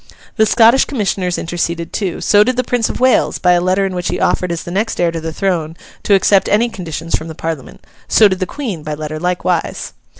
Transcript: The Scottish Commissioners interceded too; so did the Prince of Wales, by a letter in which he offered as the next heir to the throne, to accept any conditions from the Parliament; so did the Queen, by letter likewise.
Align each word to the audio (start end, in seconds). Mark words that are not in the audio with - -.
The 0.35 0.47
Scottish 0.47 0.85
Commissioners 0.85 1.37
interceded 1.37 1.93
too; 1.93 2.21
so 2.21 2.43
did 2.43 2.57
the 2.57 2.63
Prince 2.63 2.89
of 2.89 2.99
Wales, 2.99 3.37
by 3.37 3.51
a 3.51 3.61
letter 3.61 3.85
in 3.85 3.93
which 3.93 4.07
he 4.07 4.19
offered 4.19 4.51
as 4.51 4.63
the 4.63 4.71
next 4.71 4.99
heir 4.99 5.11
to 5.11 5.21
the 5.21 5.31
throne, 5.31 5.77
to 6.01 6.15
accept 6.15 6.49
any 6.49 6.69
conditions 6.69 7.15
from 7.15 7.27
the 7.27 7.35
Parliament; 7.35 7.85
so 8.07 8.27
did 8.27 8.39
the 8.39 8.47
Queen, 8.47 8.81
by 8.81 8.95
letter 8.95 9.19
likewise. 9.19 9.93